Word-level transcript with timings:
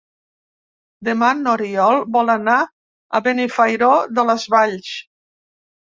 Demà 1.09 1.27
n'Oriol 1.41 2.01
vol 2.17 2.33
anar 2.35 2.57
a 3.19 3.23
Benifairó 3.29 3.93
de 4.19 4.29
les 4.31 4.51
Valls. 4.55 4.95